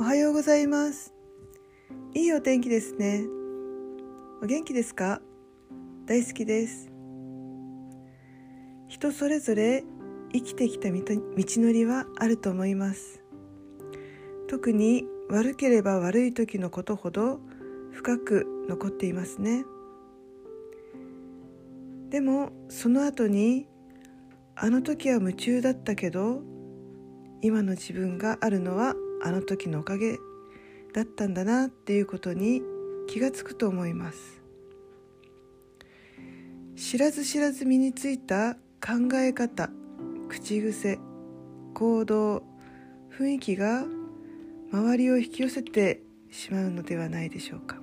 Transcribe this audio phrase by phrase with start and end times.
[0.00, 1.12] おはようございます。
[2.14, 3.24] いいお天気ですね。
[4.40, 5.20] お元気ですか？
[6.06, 6.88] 大好きです。
[8.86, 9.82] 人それぞれ
[10.32, 13.24] 生きてきた道のりはあると思います。
[14.46, 17.40] 特に悪ければ悪い時のことほど
[17.90, 19.64] 深く残っていますね。
[22.10, 23.66] でもその後に
[24.54, 26.40] あの時は夢中だったけど
[27.42, 30.18] 今の自分があるのはあの時のおかげ
[30.92, 32.62] だったんだなっていうことに
[33.08, 34.42] 気がつくと思います。
[36.76, 39.68] 知らず知らず身についた考え方
[40.28, 40.98] 口癖
[41.74, 42.44] 行動
[43.10, 43.84] 雰囲気が
[44.70, 47.78] 周りを引き寄せてしまうのではないでしょうか。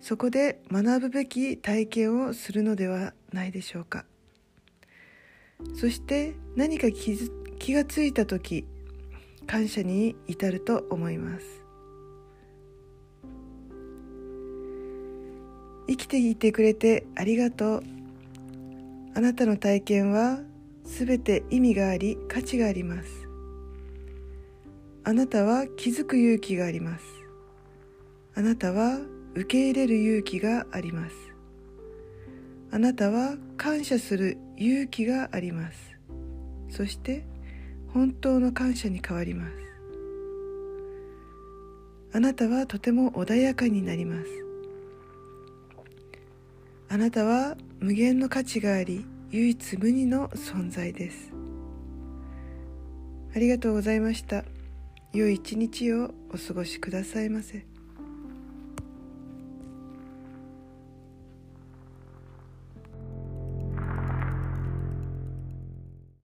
[0.00, 4.04] そこで学ぶべき体験をするのではないでしょうか。
[5.74, 7.16] そして何か気
[7.58, 8.66] 気がついた時
[9.46, 11.62] 感謝に至ると思います。
[15.88, 17.82] 生きていてくれてありがとう。
[19.14, 20.40] あなたの体験は
[20.84, 23.28] すべて意味があり価値があります。
[25.04, 27.04] あなたは気づく勇気があります。
[28.34, 28.98] あなたは
[29.34, 31.14] 受け入れる勇気があります。
[32.72, 35.78] あなたは感謝する勇気があります。
[36.68, 37.24] そして
[37.92, 39.52] 本当の感謝に変わります。
[42.12, 44.26] あなたはとても穏やかになります。
[46.88, 51.32] あなたは無限の価値があり唯一無二の存在です。
[53.34, 54.44] ありがとうございました。
[55.12, 57.75] 良い一日をお過ごしくださいませ。